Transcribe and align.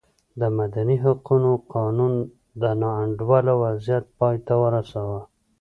د 0.39 0.41
مدني 0.57 0.97
حقونو 1.05 1.51
قانون 1.73 2.13
دا 2.61 2.71
نا 2.81 2.89
انډوله 3.03 3.53
وضعیت 3.63 4.05
پای 4.17 4.35
ته 4.47 4.53
ورساوه. 4.61 5.19